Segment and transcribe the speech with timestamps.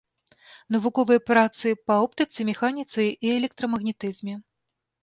[0.75, 4.35] Навуковыя працы па оптыцы, механіцы і электрамагнетызме.